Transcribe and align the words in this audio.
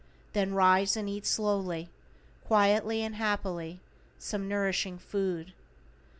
Then 0.33 0.55
rise 0.55 0.97
and 0.97 1.07
eat 1.07 1.27
slowly, 1.27 1.91
quietly 2.47 3.03
and 3.03 3.13
happily 3.17 3.81
some 4.17 4.47
nourishing 4.47 4.97
food. 4.97 5.53